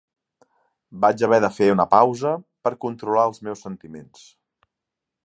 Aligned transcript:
Vaig 1.03 1.23
haver 1.27 1.39
de 1.43 1.51
fer 1.57 1.67
una 1.73 1.85
pausa 1.93 2.33
per 2.69 2.73
controlar 2.87 3.29
els 3.33 3.41
meus 3.49 3.63
sentiments. 3.67 4.25